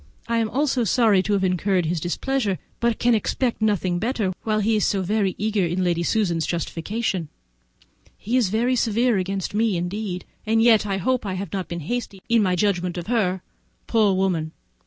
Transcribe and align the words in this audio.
I 0.27 0.39
am 0.39 0.49
sorry 0.67 1.21
to 1.21 1.33
have 1.33 1.43
incurred 1.43 1.85
his 1.85 1.99
displeasure, 1.99 2.57
but 2.79 2.97
can 2.97 3.13
expect 3.13 3.61
nothing 3.61 3.99
better 3.99 4.33
while 4.41 4.59
he 4.59 4.75
is 4.77 4.83
so 4.83 5.03
very 5.03 5.35
eager 5.37 5.63
in 5.63 5.83
Lady 5.83 6.01
Susan's 6.01 6.47
justification. 6.47 7.29
He 8.17 8.35
is 8.35 8.49
very 8.49 8.75
severe 8.75 9.17
against 9.19 9.53
me 9.53 9.77
indeed, 9.77 10.25
and 10.43 10.59
yet 10.59 10.87
I 10.87 10.97
hope 10.97 11.23
I 11.23 11.35
have 11.35 11.53
not 11.53 11.67
been 11.67 11.81
hasty 11.81 12.19
in 12.27 12.41
my 12.41 12.55
judgment 12.55 12.97
of 12.97 13.05
her. 13.05 13.43
Poor 13.85 14.15
woman! 14.15 14.53